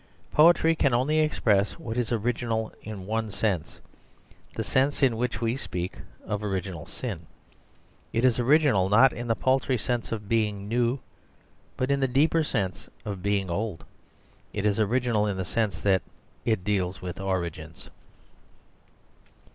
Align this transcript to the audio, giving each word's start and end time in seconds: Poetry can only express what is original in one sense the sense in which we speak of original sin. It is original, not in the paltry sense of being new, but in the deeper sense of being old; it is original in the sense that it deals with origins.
Poetry 0.31 0.75
can 0.75 0.95
only 0.95 1.19
express 1.19 1.73
what 1.77 1.95
is 1.95 2.11
original 2.11 2.73
in 2.81 3.05
one 3.05 3.29
sense 3.29 3.79
the 4.55 4.63
sense 4.63 5.03
in 5.03 5.15
which 5.15 5.41
we 5.41 5.55
speak 5.55 5.99
of 6.25 6.43
original 6.43 6.87
sin. 6.87 7.27
It 8.11 8.25
is 8.25 8.39
original, 8.39 8.89
not 8.89 9.13
in 9.13 9.27
the 9.27 9.35
paltry 9.35 9.77
sense 9.77 10.11
of 10.11 10.27
being 10.27 10.67
new, 10.67 10.97
but 11.77 11.91
in 11.91 11.99
the 11.99 12.07
deeper 12.07 12.43
sense 12.43 12.89
of 13.05 13.21
being 13.21 13.51
old; 13.51 13.83
it 14.53 14.65
is 14.65 14.79
original 14.79 15.27
in 15.27 15.37
the 15.37 15.45
sense 15.45 15.79
that 15.81 16.01
it 16.45 16.63
deals 16.63 17.03
with 17.03 17.19
origins. 17.19 17.91